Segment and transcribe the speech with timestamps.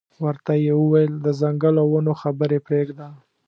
[0.23, 3.07] ورته یې وویل د ځنګل او ونو خبرې پرېږده.